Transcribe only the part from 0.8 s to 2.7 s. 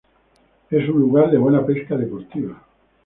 un lugar de buena pesca deportiva.